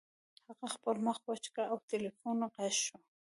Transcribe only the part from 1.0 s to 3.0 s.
مخ وچ کړ او د ټیلیفون غږ شو